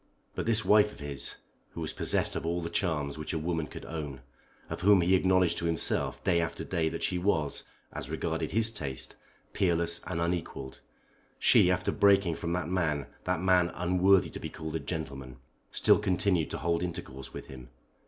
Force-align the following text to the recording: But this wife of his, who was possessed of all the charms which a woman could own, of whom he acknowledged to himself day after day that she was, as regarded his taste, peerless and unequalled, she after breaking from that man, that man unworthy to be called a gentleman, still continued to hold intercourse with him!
But 0.33 0.47
this 0.47 0.65
wife 0.65 0.91
of 0.93 0.99
his, 0.99 1.35
who 1.73 1.81
was 1.81 1.93
possessed 1.93 2.35
of 2.35 2.43
all 2.43 2.59
the 2.63 2.71
charms 2.71 3.19
which 3.19 3.33
a 3.33 3.37
woman 3.37 3.67
could 3.67 3.85
own, 3.85 4.21
of 4.67 4.81
whom 4.81 5.01
he 5.01 5.13
acknowledged 5.13 5.59
to 5.59 5.65
himself 5.65 6.23
day 6.23 6.41
after 6.41 6.63
day 6.63 6.89
that 6.89 7.03
she 7.03 7.19
was, 7.19 7.63
as 7.93 8.09
regarded 8.09 8.49
his 8.49 8.71
taste, 8.71 9.15
peerless 9.53 10.01
and 10.07 10.19
unequalled, 10.19 10.79
she 11.37 11.69
after 11.69 11.91
breaking 11.91 12.33
from 12.35 12.51
that 12.53 12.67
man, 12.67 13.05
that 13.25 13.41
man 13.43 13.69
unworthy 13.75 14.31
to 14.31 14.39
be 14.39 14.49
called 14.49 14.75
a 14.75 14.79
gentleman, 14.79 15.35
still 15.69 15.99
continued 15.99 16.49
to 16.49 16.57
hold 16.57 16.81
intercourse 16.81 17.31
with 17.31 17.45
him! 17.45 17.69